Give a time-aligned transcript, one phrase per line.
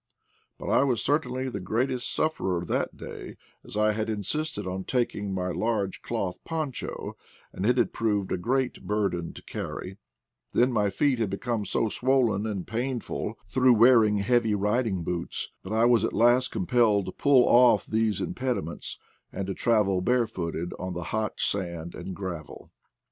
[0.57, 4.83] But I was certainly the great est sufferer that day, as I had insisted on
[4.83, 7.15] taking my large cloth poncho,
[7.53, 9.97] and it proved a great bur den to carry;
[10.53, 15.71] then my feet had become so swollen and painful, through wearing heavy riding boots, that
[15.71, 18.97] I was at last compelled to pull off these im pediments,
[19.31, 22.71] and to travel barefooted on the hot sand and gravel.